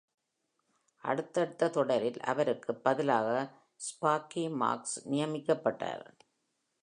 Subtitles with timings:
[1.03, 3.29] அடுத்தடுத்த தொடரில் அவருக்கு பதிலாக
[3.85, 6.05] ஸ்பார்க்கி மார்கஸ் நியமிக்கப்பட்டார்.